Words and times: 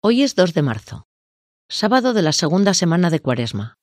Hoy 0.00 0.22
es 0.22 0.36
2 0.36 0.54
de 0.54 0.62
marzo, 0.62 1.08
sábado 1.68 2.14
de 2.14 2.22
la 2.22 2.30
segunda 2.30 2.72
semana 2.72 3.10
de 3.10 3.18
Cuaresma. 3.18 3.74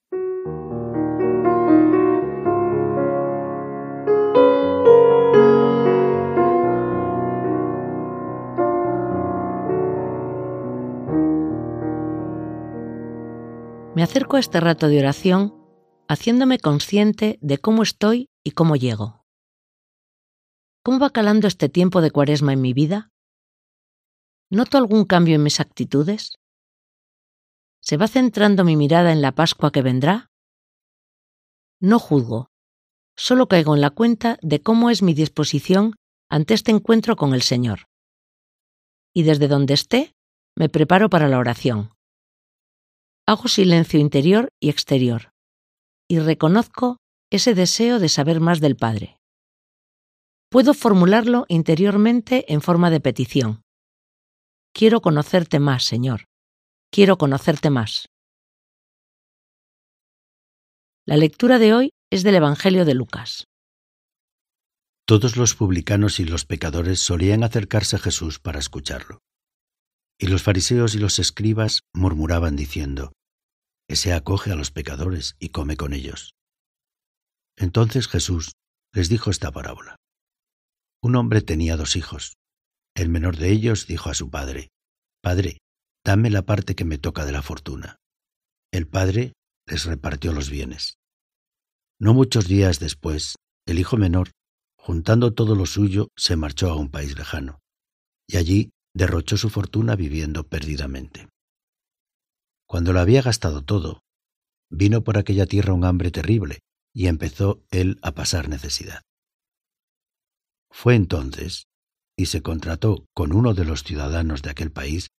Me 13.94 14.02
acerco 14.02 14.38
a 14.38 14.40
este 14.40 14.62
rato 14.62 14.88
de 14.88 15.00
oración 15.00 15.54
haciéndome 16.08 16.60
consciente 16.60 17.38
de 17.42 17.58
cómo 17.58 17.84
estoy 17.84 18.30
y 18.42 18.52
cómo 18.52 18.78
llego. 18.78 19.26
¿Cómo 20.82 21.00
va 21.00 21.10
calando 21.10 21.50
este 21.50 21.68
tiempo 21.68 22.00
de 22.00 22.12
cuaresma 22.12 22.54
en 22.54 22.62
mi 22.62 22.72
vida? 22.72 23.10
¿Noto 24.52 24.78
algún 24.78 25.06
cambio 25.06 25.36
en 25.36 25.44
mis 25.44 25.60
actitudes? 25.60 26.38
¿Se 27.82 27.98
va 27.98 28.08
centrando 28.08 28.64
mi 28.64 28.76
mirada 28.76 29.12
en 29.12 29.22
la 29.22 29.34
Pascua 29.34 29.72
que 29.72 29.82
vendrá? 29.82 30.30
No 31.80 31.98
juzgo, 31.98 32.52
solo 33.16 33.48
caigo 33.48 33.74
en 33.74 33.82
la 33.82 33.90
cuenta 33.90 34.38
de 34.42 34.62
cómo 34.62 34.92
es 34.92 35.02
mi 35.02 35.16
disposición 35.16 35.96
ante 36.30 36.54
este 36.54 36.72
encuentro 36.72 37.16
con 37.16 37.34
el 37.34 37.42
Señor. 37.42 37.88
Y 39.16 39.24
desde 39.24 39.48
donde 39.48 39.74
esté, 39.74 40.14
me 40.56 40.70
preparo 40.70 41.10
para 41.10 41.28
la 41.28 41.40
oración. 41.40 41.92
Hago 43.28 43.48
silencio 43.48 44.00
interior 44.00 44.50
y 44.60 44.70
exterior, 44.70 45.32
y 46.08 46.20
reconozco 46.20 46.98
ese 47.32 47.56
deseo 47.56 47.98
de 47.98 48.10
saber 48.10 48.40
más 48.40 48.60
del 48.62 48.76
Padre. 48.76 49.18
Puedo 50.50 50.76
formularlo 50.76 51.46
interiormente 51.48 52.46
en 52.54 52.62
forma 52.62 52.92
de 52.92 53.00
petición. 53.00 53.65
Quiero 54.78 55.00
conocerte 55.00 55.62
más, 55.62 55.86
Señor. 55.86 56.26
Quiero 56.92 57.18
conocerte 57.18 57.70
más. 57.70 58.10
La 61.06 61.16
lectura 61.16 61.60
de 61.60 61.74
hoy 61.74 61.94
es 62.12 62.24
del 62.24 62.36
Evangelio 62.36 62.84
de 62.84 62.94
Lucas. 62.94 63.46
Todos 65.08 65.38
los 65.38 65.56
publicanos 65.56 66.20
y 66.20 66.26
los 66.26 66.44
pecadores 66.44 67.00
solían 67.00 67.46
acercarse 67.46 67.96
a 67.96 68.00
Jesús 68.00 68.40
para 68.40 68.60
escucharlo. 68.60 69.20
Y 70.20 70.28
los 70.28 70.44
fariseos 70.44 70.94
y 70.94 70.98
los 71.00 71.20
escribas 71.20 71.84
murmuraban 71.94 72.58
diciendo, 72.58 73.14
Ese 73.88 74.12
acoge 74.12 74.52
a 74.52 74.56
los 74.58 74.72
pecadores 74.72 75.38
y 75.40 75.50
come 75.50 75.78
con 75.78 75.94
ellos. 75.94 76.34
Entonces 77.56 78.10
Jesús 78.10 78.58
les 78.92 79.08
dijo 79.08 79.30
esta 79.30 79.54
parábola. 79.54 79.96
Un 81.02 81.16
hombre 81.16 81.42
tenía 81.42 81.78
dos 81.78 81.96
hijos. 81.96 82.36
El 82.96 83.10
menor 83.10 83.36
de 83.36 83.52
ellos 83.52 83.88
dijo 83.88 84.10
a 84.10 84.14
su 84.14 84.30
padre, 84.30 84.70
Padre, 85.22 85.58
dame 86.06 86.30
la 86.30 86.44
parte 86.44 86.76
que 86.76 86.86
me 86.86 86.98
toca 86.98 87.26
de 87.26 87.34
la 87.34 87.42
fortuna. 87.42 87.98
El 88.72 88.88
padre 88.88 89.34
les 89.68 89.86
repartió 89.86 90.32
los 90.32 90.50
bienes. 90.50 90.98
No 92.00 92.14
muchos 92.14 92.48
días 92.48 92.80
después, 92.80 93.36
el 93.66 93.80
hijo 93.80 93.98
menor, 93.98 94.32
juntando 94.78 95.34
todo 95.34 95.56
lo 95.56 95.66
suyo, 95.66 96.08
se 96.16 96.38
marchó 96.38 96.70
a 96.70 96.78
un 96.78 96.90
país 96.90 97.18
lejano, 97.18 97.60
y 98.28 98.38
allí 98.38 98.72
derrochó 98.94 99.36
su 99.36 99.50
fortuna 99.50 99.98
viviendo 99.98 100.48
perdidamente. 100.48 101.28
Cuando 102.66 102.94
lo 102.94 103.02
había 103.02 103.22
gastado 103.22 103.64
todo, 103.64 104.04
vino 104.70 105.04
por 105.04 105.18
aquella 105.18 105.48
tierra 105.48 105.74
un 105.74 105.84
hambre 105.84 106.12
terrible, 106.12 106.60
y 106.94 107.08
empezó 107.08 107.62
él 107.72 108.00
a 108.02 108.14
pasar 108.14 108.48
necesidad. 108.48 109.02
Fue 110.72 110.96
entonces 110.96 111.66
y 112.18 112.28
se 112.28 112.42
contrató 112.42 113.06
con 113.14 113.34
uno 113.34 113.54
de 113.54 113.66
los 113.66 113.84
ciudadanos 113.84 114.42
de 114.42 114.50
aquel 114.50 114.72
país 114.72 115.10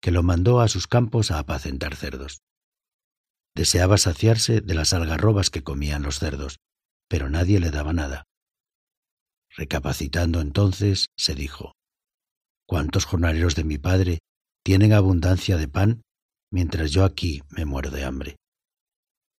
que 0.00 0.10
lo 0.10 0.22
mandó 0.22 0.60
a 0.60 0.68
sus 0.68 0.86
campos 0.86 1.30
a 1.30 1.38
apacentar 1.38 1.94
cerdos. 1.94 2.40
Deseaba 3.54 3.98
saciarse 3.98 4.60
de 4.60 4.74
las 4.74 4.92
algarrobas 4.92 5.50
que 5.50 5.62
comían 5.62 6.02
los 6.02 6.18
cerdos, 6.18 6.58
pero 7.08 7.28
nadie 7.28 7.60
le 7.60 7.70
daba 7.70 7.92
nada. 7.92 8.24
Recapacitando 9.56 10.40
entonces, 10.40 11.08
se 11.16 11.34
dijo, 11.34 11.74
¿Cuántos 12.66 13.04
jornaleros 13.04 13.56
de 13.56 13.64
mi 13.64 13.78
padre 13.78 14.20
tienen 14.64 14.92
abundancia 14.92 15.56
de 15.56 15.66
pan, 15.66 16.02
mientras 16.52 16.92
yo 16.92 17.04
aquí 17.04 17.42
me 17.50 17.64
muero 17.64 17.90
de 17.90 18.04
hambre? 18.04 18.36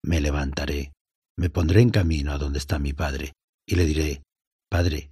Me 0.04 0.20
levantaré, 0.20 0.92
me 1.38 1.50
pondré 1.50 1.82
en 1.82 1.92
camino 1.92 2.34
a 2.34 2.38
donde 2.38 2.60
está 2.60 2.78
mi 2.78 2.92
padre, 2.92 3.34
y 3.66 3.76
le 3.76 3.86
diré, 3.86 4.24
Padre, 4.70 5.12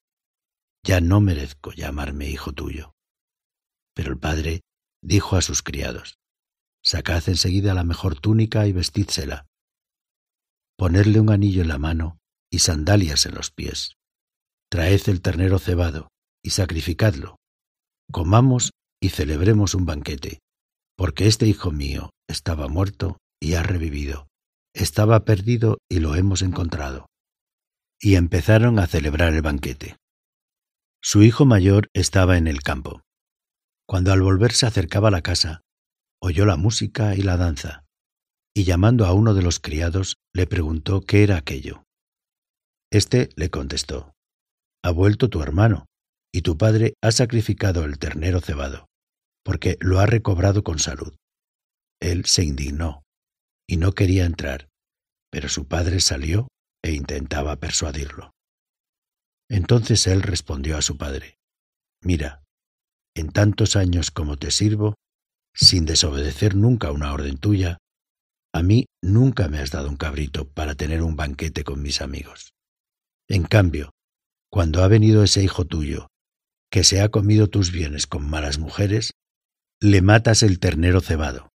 ya 0.83 1.01
no 1.01 1.21
merezco 1.21 1.71
llamarme 1.71 2.29
hijo 2.29 2.53
tuyo. 2.53 2.93
Pero 3.93 4.11
el 4.11 4.19
padre 4.19 4.61
dijo 5.01 5.35
a 5.35 5.41
sus 5.41 5.61
criados, 5.61 6.17
Sacad 6.83 7.29
enseguida 7.29 7.73
la 7.73 7.83
mejor 7.83 8.19
túnica 8.19 8.65
y 8.65 8.71
vestídsela. 8.71 9.45
Ponedle 10.77 11.19
un 11.19 11.29
anillo 11.29 11.61
en 11.61 11.67
la 11.67 11.77
mano 11.77 12.17
y 12.51 12.59
sandalias 12.59 13.25
en 13.27 13.35
los 13.35 13.51
pies. 13.51 13.97
Traed 14.69 15.01
el 15.07 15.21
ternero 15.21 15.59
cebado 15.59 16.09
y 16.43 16.51
sacrificadlo. 16.51 17.37
Comamos 18.11 18.71
y 18.99 19.09
celebremos 19.09 19.75
un 19.75 19.85
banquete, 19.85 20.39
porque 20.97 21.27
este 21.27 21.45
hijo 21.45 21.71
mío 21.71 22.09
estaba 22.27 22.67
muerto 22.67 23.17
y 23.39 23.53
ha 23.53 23.63
revivido, 23.63 24.27
estaba 24.73 25.23
perdido 25.23 25.77
y 25.89 25.99
lo 25.99 26.15
hemos 26.15 26.41
encontrado. 26.41 27.07
Y 27.99 28.15
empezaron 28.15 28.79
a 28.79 28.87
celebrar 28.87 29.33
el 29.33 29.41
banquete. 29.41 29.97
Su 31.03 31.23
hijo 31.23 31.45
mayor 31.45 31.89
estaba 31.93 32.37
en 32.37 32.47
el 32.47 32.61
campo. 32.61 33.01
Cuando 33.87 34.13
al 34.13 34.21
volver 34.21 34.51
se 34.53 34.67
acercaba 34.67 35.07
a 35.07 35.11
la 35.11 35.23
casa, 35.23 35.61
oyó 36.21 36.45
la 36.45 36.57
música 36.57 37.15
y 37.15 37.23
la 37.23 37.37
danza, 37.37 37.85
y 38.55 38.65
llamando 38.65 39.07
a 39.07 39.13
uno 39.13 39.33
de 39.33 39.41
los 39.41 39.59
criados, 39.59 40.17
le 40.31 40.45
preguntó 40.45 41.01
qué 41.01 41.23
era 41.23 41.37
aquello. 41.37 41.85
Este 42.91 43.29
le 43.35 43.49
contestó, 43.49 44.13
Ha 44.83 44.91
vuelto 44.91 45.29
tu 45.29 45.41
hermano, 45.41 45.87
y 46.31 46.43
tu 46.43 46.57
padre 46.57 46.93
ha 47.01 47.11
sacrificado 47.11 47.83
el 47.83 47.97
ternero 47.97 48.39
cebado, 48.39 48.85
porque 49.43 49.77
lo 49.79 49.99
ha 49.99 50.05
recobrado 50.05 50.63
con 50.63 50.77
salud. 50.77 51.15
Él 51.99 52.25
se 52.25 52.43
indignó, 52.43 53.01
y 53.67 53.77
no 53.77 53.93
quería 53.93 54.25
entrar, 54.25 54.69
pero 55.31 55.49
su 55.49 55.67
padre 55.67 55.99
salió 55.99 56.47
e 56.83 56.91
intentaba 56.91 57.55
persuadirlo. 57.55 58.31
Entonces 59.51 60.07
él 60.07 60.21
respondió 60.21 60.77
a 60.77 60.81
su 60.81 60.95
padre, 60.95 61.37
Mira, 62.01 62.41
en 63.13 63.33
tantos 63.33 63.75
años 63.75 64.09
como 64.09 64.37
te 64.37 64.49
sirvo, 64.49 64.95
sin 65.53 65.85
desobedecer 65.85 66.55
nunca 66.55 66.93
una 66.93 67.11
orden 67.13 67.37
tuya, 67.37 67.77
a 68.53 68.63
mí 68.63 68.85
nunca 69.03 69.49
me 69.49 69.59
has 69.59 69.69
dado 69.69 69.89
un 69.89 69.97
cabrito 69.97 70.47
para 70.47 70.75
tener 70.75 71.03
un 71.03 71.17
banquete 71.17 71.65
con 71.65 71.81
mis 71.81 72.01
amigos. 72.01 72.53
En 73.27 73.43
cambio, 73.43 73.91
cuando 74.49 74.83
ha 74.83 74.87
venido 74.87 75.21
ese 75.21 75.43
hijo 75.43 75.65
tuyo, 75.65 76.07
que 76.71 76.85
se 76.85 77.01
ha 77.01 77.09
comido 77.09 77.47
tus 77.47 77.73
bienes 77.73 78.07
con 78.07 78.29
malas 78.29 78.57
mujeres, 78.57 79.11
le 79.81 80.01
matas 80.01 80.43
el 80.43 80.59
ternero 80.59 81.01
cebado. 81.01 81.49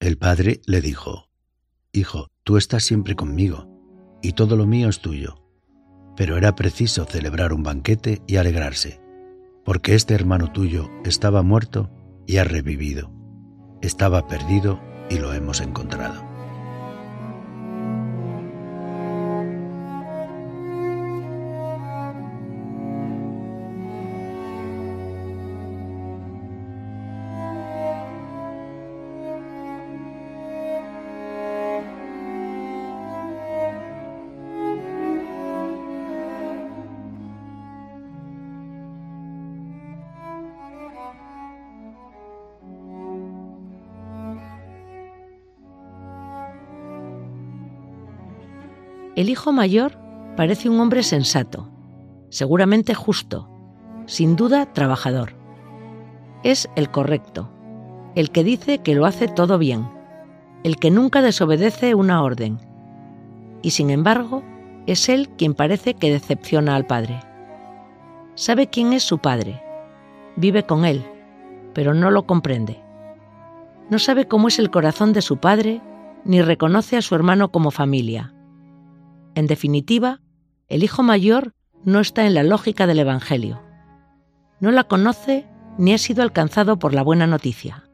El 0.00 0.18
padre 0.18 0.60
le 0.66 0.82
dijo, 0.82 1.30
Hijo, 1.92 2.28
tú 2.44 2.58
estás 2.58 2.84
siempre 2.84 3.16
conmigo, 3.16 4.20
y 4.22 4.32
todo 4.32 4.56
lo 4.56 4.66
mío 4.66 4.90
es 4.90 5.00
tuyo 5.00 5.45
pero 6.16 6.36
era 6.36 6.54
preciso 6.54 7.04
celebrar 7.04 7.52
un 7.52 7.62
banquete 7.62 8.22
y 8.26 8.36
alegrarse, 8.36 9.00
porque 9.64 9.94
este 9.94 10.14
hermano 10.14 10.52
tuyo 10.52 10.90
estaba 11.04 11.42
muerto 11.42 11.90
y 12.26 12.38
ha 12.38 12.44
revivido, 12.44 13.12
estaba 13.82 14.26
perdido 14.26 14.80
y 15.10 15.18
lo 15.18 15.32
hemos 15.32 15.60
encontrado. 15.60 16.35
El 49.16 49.30
hijo 49.30 49.50
mayor 49.50 49.96
parece 50.36 50.68
un 50.68 50.78
hombre 50.78 51.02
sensato, 51.02 51.70
seguramente 52.28 52.92
justo, 52.92 53.48
sin 54.04 54.36
duda 54.36 54.74
trabajador. 54.74 55.32
Es 56.42 56.68
el 56.76 56.90
correcto, 56.90 57.50
el 58.14 58.30
que 58.30 58.44
dice 58.44 58.80
que 58.80 58.94
lo 58.94 59.06
hace 59.06 59.26
todo 59.26 59.56
bien, 59.56 59.88
el 60.64 60.76
que 60.76 60.90
nunca 60.90 61.22
desobedece 61.22 61.94
una 61.94 62.22
orden. 62.22 62.58
Y 63.62 63.70
sin 63.70 63.88
embargo, 63.88 64.42
es 64.86 65.08
él 65.08 65.30
quien 65.38 65.54
parece 65.54 65.94
que 65.94 66.12
decepciona 66.12 66.76
al 66.76 66.86
padre. 66.86 67.18
Sabe 68.34 68.66
quién 68.66 68.92
es 68.92 69.02
su 69.02 69.16
padre, 69.16 69.62
vive 70.36 70.64
con 70.64 70.84
él, 70.84 71.02
pero 71.72 71.94
no 71.94 72.10
lo 72.10 72.26
comprende. 72.26 72.82
No 73.88 73.98
sabe 73.98 74.28
cómo 74.28 74.48
es 74.48 74.58
el 74.58 74.70
corazón 74.70 75.14
de 75.14 75.22
su 75.22 75.38
padre, 75.38 75.80
ni 76.26 76.42
reconoce 76.42 76.98
a 76.98 77.02
su 77.02 77.14
hermano 77.14 77.50
como 77.50 77.70
familia. 77.70 78.34
En 79.36 79.46
definitiva, 79.46 80.22
el 80.66 80.82
hijo 80.82 81.02
mayor 81.02 81.52
no 81.84 82.00
está 82.00 82.24
en 82.24 82.32
la 82.32 82.42
lógica 82.42 82.86
del 82.86 83.00
Evangelio. 83.00 83.60
No 84.60 84.70
la 84.70 84.84
conoce 84.84 85.46
ni 85.76 85.92
ha 85.92 85.98
sido 85.98 86.22
alcanzado 86.22 86.78
por 86.78 86.94
la 86.94 87.02
buena 87.02 87.26
noticia. 87.26 87.84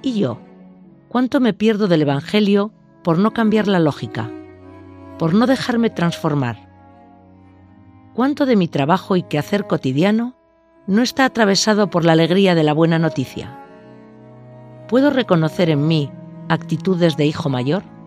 ¿Y 0.00 0.18
yo? 0.18 0.40
¿Cuánto 1.10 1.38
me 1.38 1.52
pierdo 1.52 1.86
del 1.86 2.00
Evangelio 2.00 2.72
por 3.04 3.18
no 3.18 3.32
cambiar 3.32 3.68
la 3.68 3.78
lógica? 3.78 4.30
Por 5.18 5.34
no 5.34 5.46
dejarme 5.46 5.90
transformar. 5.90 6.70
¿Cuánto 8.14 8.46
de 8.46 8.56
mi 8.56 8.68
trabajo 8.68 9.16
y 9.16 9.22
quehacer 9.22 9.66
cotidiano 9.66 10.34
no 10.86 11.02
está 11.02 11.26
atravesado 11.26 11.90
por 11.90 12.06
la 12.06 12.12
alegría 12.12 12.54
de 12.54 12.64
la 12.64 12.72
buena 12.72 12.98
noticia? 12.98 13.66
¿Puedo 14.88 15.10
reconocer 15.10 15.68
en 15.68 15.86
mí 15.86 16.10
actitudes 16.48 17.18
de 17.18 17.26
hijo 17.26 17.50
mayor? 17.50 17.99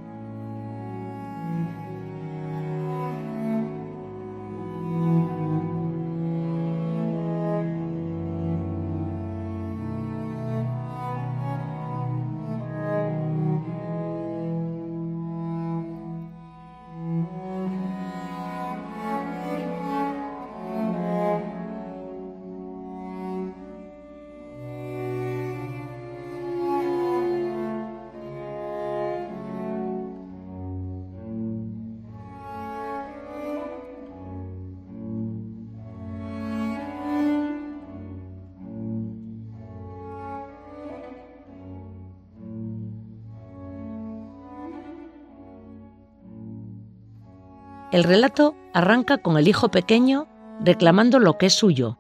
El 47.94 48.04
relato 48.04 48.56
arranca 48.74 49.20
con 49.20 49.38
el 49.38 49.48
hijo 49.48 49.70
pequeño 49.70 50.28
reclamando 50.60 51.20
lo 51.20 51.38
que 51.38 51.46
es 51.46 51.54
suyo, 51.54 52.00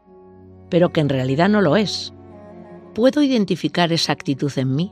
pero 0.71 0.91
que 0.91 1.01
en 1.01 1.07
realidad 1.07 1.49
no 1.49 1.61
lo 1.61 1.75
es. 1.75 2.15
¿Puedo 2.95 3.21
identificar 3.21 3.93
esa 3.93 4.11
actitud 4.11 4.51
en 4.55 4.75
mí? 4.75 4.91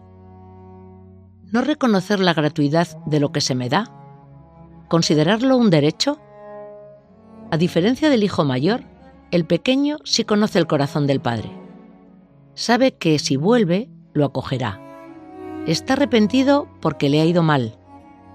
¿No 1.51 1.62
reconocer 1.62 2.19
la 2.19 2.36
gratuidad 2.36 2.88
de 3.07 3.19
lo 3.19 3.31
que 3.31 3.42
se 3.42 3.56
me 3.56 3.68
da? 3.68 3.86
¿Considerarlo 4.89 5.57
un 5.57 5.71
derecho? 5.71 6.19
A 7.50 7.57
diferencia 7.57 8.12
del 8.12 8.21
hijo 8.21 8.45
mayor, 8.45 8.83
el 9.31 9.45
pequeño 9.45 9.98
sí 10.03 10.24
conoce 10.24 10.59
el 10.59 10.68
corazón 10.68 11.07
del 11.07 11.19
padre. 11.19 11.50
Sabe 12.53 12.94
que 12.94 13.18
si 13.18 13.38
vuelve, 13.38 13.89
lo 14.13 14.24
acogerá. 14.24 14.80
Está 15.65 15.94
arrepentido 15.94 16.68
porque 16.80 17.09
le 17.09 17.21
ha 17.21 17.25
ido 17.25 17.42
mal, 17.42 17.81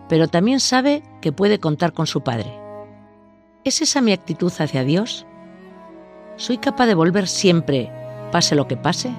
pero 0.08 0.28
también 0.28 0.60
sabe 0.60 1.02
que 1.20 1.32
puede 1.32 1.58
contar 1.58 1.92
con 1.92 2.06
su 2.06 2.22
Padre. 2.22 2.52
¿Es 3.64 3.82
esa 3.82 4.00
mi 4.00 4.12
actitud 4.12 4.52
hacia 4.58 4.84
Dios? 4.84 5.26
¿Soy 6.36 6.58
capaz 6.58 6.86
de 6.86 6.94
volver 6.94 7.26
siempre, 7.26 7.90
pase 8.30 8.54
lo 8.54 8.68
que 8.68 8.76
pase? 8.76 9.10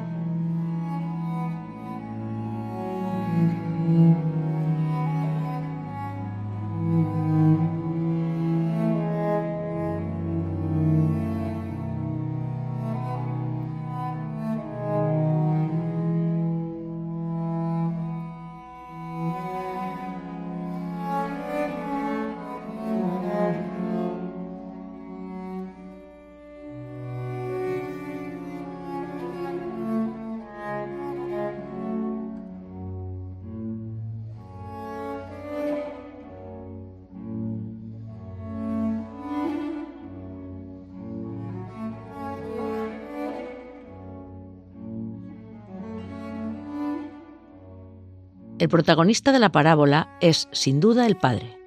El 48.59 48.69
protagonista 48.69 49.31
de 49.31 49.39
la 49.39 49.51
parábola 49.51 50.09
es, 50.19 50.49
sin 50.51 50.79
duda, 50.79 51.05
el 51.05 51.15
Padre. 51.15 51.57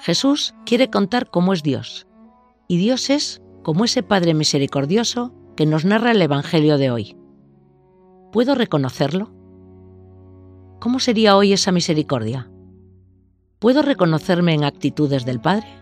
Jesús 0.00 0.54
quiere 0.66 0.90
contar 0.90 1.30
cómo 1.30 1.52
es 1.52 1.62
Dios, 1.62 2.08
y 2.66 2.78
Dios 2.78 3.10
es 3.10 3.40
como 3.62 3.84
ese 3.84 4.02
Padre 4.02 4.34
misericordioso 4.34 5.32
que 5.56 5.66
nos 5.66 5.84
narra 5.84 6.10
el 6.10 6.22
Evangelio 6.22 6.78
de 6.78 6.90
hoy. 6.90 7.16
¿Puedo 8.32 8.56
reconocerlo? 8.56 9.30
¿Cómo 10.80 10.98
sería 10.98 11.36
hoy 11.36 11.52
esa 11.52 11.70
misericordia? 11.70 12.50
¿Puedo 13.60 13.82
reconocerme 13.82 14.54
en 14.54 14.64
actitudes 14.64 15.24
del 15.24 15.40
Padre? 15.40 15.79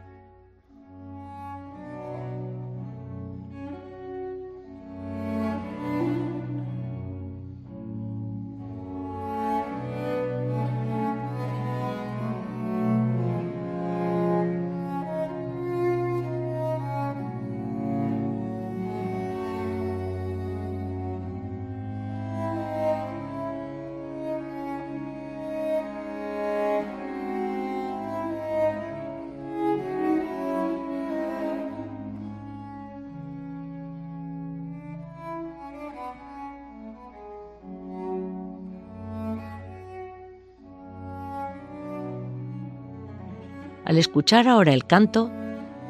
Al 43.88 43.96
escuchar 43.96 44.48
ahora 44.48 44.74
el 44.74 44.84
canto, 44.84 45.30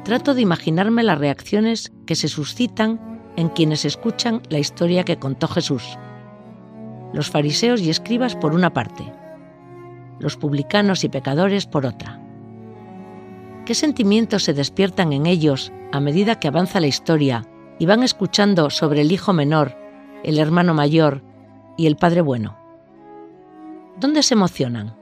trato 0.05 0.33
de 0.33 0.41
imaginarme 0.41 1.03
las 1.03 1.19
reacciones 1.19 1.91
que 2.05 2.15
se 2.15 2.29
suscitan 2.29 3.19
en 3.35 3.49
quienes 3.49 3.83
escuchan 3.83 4.41
la 4.49 4.57
historia 4.57 5.03
que 5.03 5.19
contó 5.19 5.49
Jesús. 5.49 5.97
Los 7.11 7.29
fariseos 7.29 7.81
y 7.81 7.89
escribas 7.89 8.37
por 8.37 8.55
una 8.55 8.71
parte, 8.71 9.11
los 10.17 10.37
publicanos 10.37 11.03
y 11.03 11.09
pecadores 11.09 11.65
por 11.65 11.85
otra. 11.85 12.21
¿Qué 13.65 13.75
sentimientos 13.75 14.45
se 14.45 14.53
despiertan 14.53 15.11
en 15.11 15.25
ellos 15.25 15.73
a 15.91 15.99
medida 15.99 16.39
que 16.39 16.47
avanza 16.47 16.79
la 16.79 16.87
historia 16.87 17.45
y 17.79 17.85
van 17.85 18.03
escuchando 18.03 18.69
sobre 18.69 19.01
el 19.01 19.11
hijo 19.11 19.33
menor, 19.33 19.75
el 20.23 20.39
hermano 20.39 20.73
mayor 20.73 21.21
y 21.77 21.85
el 21.85 21.97
padre 21.97 22.21
bueno? 22.21 22.57
¿Dónde 23.99 24.23
se 24.23 24.35
emocionan? 24.35 24.95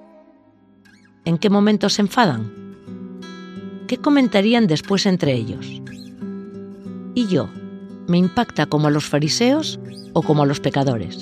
¿En 1.25 1.38
qué 1.38 1.51
momentos 1.51 1.94
se 1.94 2.01
enfadan? 2.01 2.66
¿Qué 3.88 3.98
comentarían 3.98 4.67
después 4.67 5.06
entre 5.06 5.34
ellos? 5.34 5.82
¿Y 7.15 7.27
yo? 7.27 7.50
¿Me 8.08 8.17
impacta 8.17 8.67
como 8.67 8.88
a 8.88 8.91
los 8.91 9.06
fariseos 9.06 9.79
o 10.13 10.22
como 10.22 10.44
a 10.44 10.46
los 10.46 10.60
pecadores? 10.60 11.20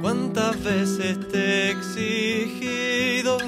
¿Cuántas 0.00 0.62
veces 0.62 1.28
te 1.28 1.38
he 1.38 1.70
exigido 1.70 3.38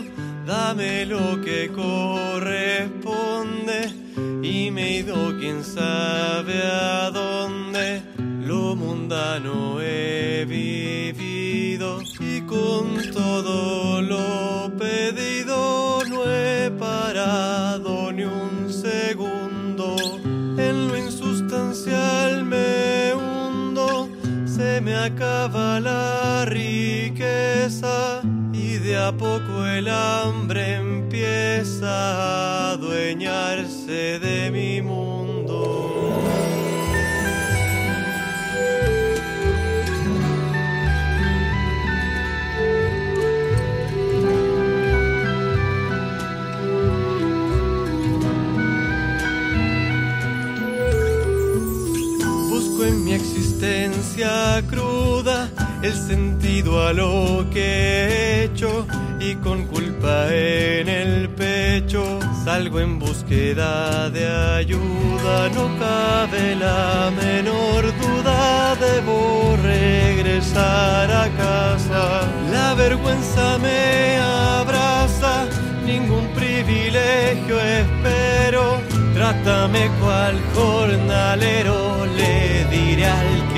dame 0.47 1.07
lo 1.07 1.41
que 1.41 1.71
corresponde 1.73 2.95
y 4.43 4.71
me 4.71 4.83
he 4.85 4.99
ido 4.99 5.37
quién 5.39 5.65
sabe 5.65 6.63
a 6.63 7.11
dónde. 7.11 8.03
Lo 8.47 8.77
mundano 8.77 9.81
he 9.81 10.45
vivido 10.47 12.03
y 12.21 12.43
con 12.43 13.11
todo 13.13 14.03
lo 14.03 14.71
pedido 14.77 15.74
he 16.65 16.71
parado 16.71 18.13
ni 18.13 18.25
un 18.25 18.73
segundo. 18.73 19.97
En 20.57 20.89
lo 20.89 20.97
insustancial 20.97 22.45
me 22.45 23.13
hundo, 23.15 24.09
se 24.47 24.81
me 24.81 24.95
acaba 24.95 25.81
la 25.81 26.45
riqueza 26.47 28.23
de 28.85 28.99
a 28.99 29.13
poco 29.13 29.65
el 29.65 29.89
hambre 29.89 30.75
empieza 30.75 31.89
a 31.89 32.71
adueñarse 32.73 34.19
de 34.19 34.51
mi 34.51 34.83
mundo. 34.83 35.14
El 55.85 55.93
sentido 55.93 56.87
a 56.87 56.95
lo 56.95 57.47
que 57.53 57.61
he 57.61 58.45
hecho 58.45 58.87
y 59.21 59.35
con 59.37 59.67
culpa 59.67 60.33
en 60.33 60.89
el 60.89 61.29
pecho 61.29 62.19
salgo 62.43 62.81
en 62.81 62.99
búsqueda 62.99 64.09
de 64.09 64.27
ayuda. 64.27 65.51
No 65.55 65.65
cabe 65.79 66.57
la 66.57 67.11
menor 67.11 67.83
duda, 68.01 68.75
debo 68.77 69.57
regresar 69.63 71.11
a 71.11 71.29
casa. 71.37 72.03
La 72.51 72.75
vergüenza 72.75 73.59
me 73.59 74.17
abraza, 74.19 75.47
ningún 75.85 76.27
privilegio 76.29 77.61
espero. 77.61 78.81
Trátame 79.15 79.91
cual 80.01 80.35
jornalero, 80.55 82.07
le 82.07 82.65
diré 82.71 83.07
al 83.07 83.49
que 83.53 83.54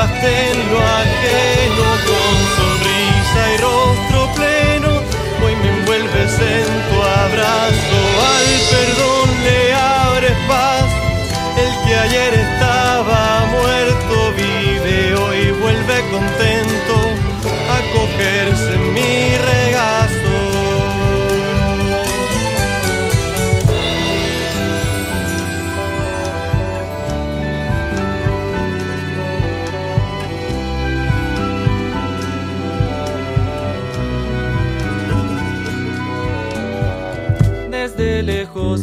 observaste 0.00 0.50
en 0.50 0.70
lo 0.70 0.78
ajeno 0.78 2.19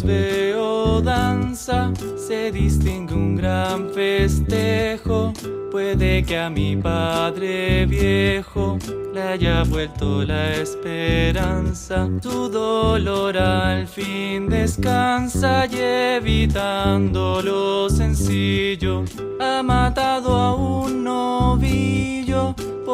veo 0.04 1.02
danza, 1.02 1.92
se 2.18 2.52
distingue 2.52 3.14
un 3.14 3.36
gran 3.36 3.90
festejo. 3.90 5.34
Puede 5.72 6.24
que 6.24 6.38
a 6.38 6.50
mi 6.50 6.76
padre 6.76 7.86
viejo 7.86 8.78
le 9.14 9.22
haya 9.22 9.64
vuelto 9.64 10.24
la 10.24 10.54
esperanza. 10.54 12.08
Tu 12.22 12.50
dolor 12.50 13.38
al 13.38 13.88
fin 13.88 14.48
descansa 14.48 15.66
y 15.68 15.78
evitando 15.78 17.42
lo 17.42 17.90
sencillo, 17.90 19.04
ha 19.40 19.62
matado 19.62 20.36
a 20.36 20.56
un 20.56 21.04
novillo 21.04 21.57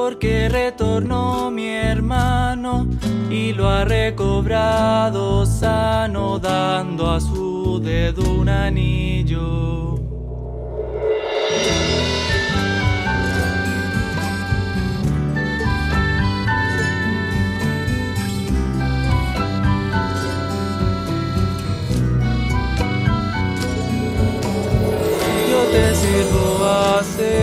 porque 0.03 0.49
retornó 0.49 1.49
mi 1.49 1.69
hermano 1.69 2.85
y 3.29 3.53
lo 3.53 3.69
ha 3.69 3.85
recobrado 3.85 5.45
sano 5.45 6.39
dando 6.39 7.09
a 7.09 7.21
su 7.21 7.79
dedo 7.81 8.21
un 8.29 8.49
anillo. 8.49 9.95
Yo 25.49 25.59
te 25.71 25.95
sirvo 25.95 26.65
hace 26.65 27.42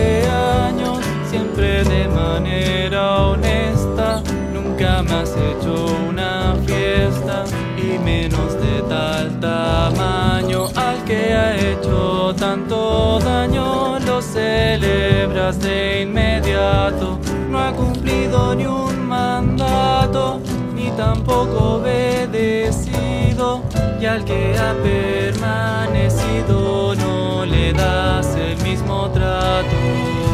y 7.93 7.99
menos 7.99 8.59
de 8.59 8.81
tal 8.87 9.39
tamaño. 9.39 10.69
Al 10.75 11.03
que 11.05 11.33
ha 11.33 11.55
hecho 11.55 12.33
tanto 12.37 13.19
daño 13.19 13.99
lo 13.99 14.19
celebras 14.21 15.59
de 15.59 16.03
inmediato. 16.03 17.19
No 17.49 17.59
ha 17.59 17.73
cumplido 17.73 18.53
ni 18.55 18.65
un 18.65 19.07
mandato, 19.07 20.39
ni 20.73 20.89
tampoco 20.91 21.75
obedecido. 21.75 23.61
Y 23.99 24.05
al 24.05 24.23
que 24.25 24.57
ha 24.57 24.73
permanecido 24.81 26.95
no 26.95 27.45
le 27.45 27.73
das 27.73 28.35
el 28.35 28.57
mismo 28.63 29.09
trato. 29.11 30.30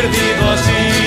Perdido 0.00 0.48
ha 0.48 0.97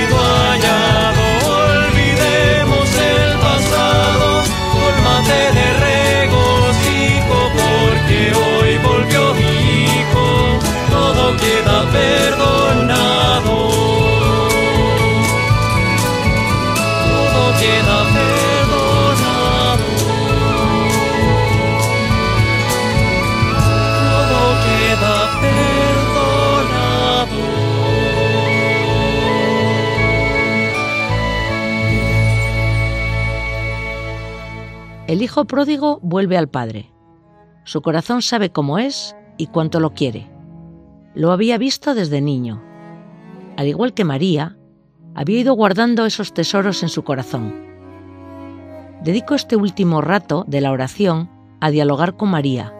hijo 35.32 35.46
pródigo 35.46 35.98
vuelve 36.02 36.38
al 36.38 36.50
padre. 36.50 36.92
Su 37.64 37.82
corazón 37.82 38.22
sabe 38.22 38.52
cómo 38.52 38.80
es 38.80 39.16
y 39.38 39.48
cuánto 39.48 39.80
lo 39.80 39.94
quiere. 39.94 40.30
Lo 41.16 41.32
había 41.32 41.58
visto 41.58 41.96
desde 41.96 42.20
niño. 42.20 42.62
Al 43.56 43.68
igual 43.68 43.94
que 43.94 44.04
María, 44.04 44.58
había 45.16 45.40
ido 45.40 45.54
guardando 45.54 46.06
esos 46.06 46.34
tesoros 46.34 46.84
en 46.84 46.90
su 46.90 47.06
corazón. 47.06 47.56
Dedico 49.06 49.34
este 49.34 49.56
último 49.56 50.02
rato 50.02 50.44
de 50.50 50.60
la 50.60 50.74
oración 50.74 51.30
a 51.62 51.72
dialogar 51.72 52.18
con 52.18 52.30
María. 52.30 52.74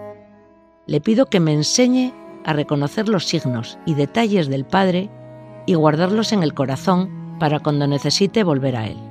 Le 0.88 1.00
pido 1.00 1.28
que 1.28 1.40
me 1.40 1.54
enseñe 1.54 2.14
a 2.44 2.52
reconocer 2.52 3.08
los 3.08 3.28
signos 3.28 3.80
y 3.86 3.94
detalles 3.94 4.50
del 4.50 4.66
Padre 4.66 5.10
y 5.68 5.76
guardarlos 5.76 6.34
en 6.34 6.44
el 6.44 6.54
corazón 6.54 7.38
para 7.40 7.62
cuando 7.62 7.88
necesite 7.88 8.44
volver 8.44 8.76
a 8.76 8.88
Él. 8.88 9.11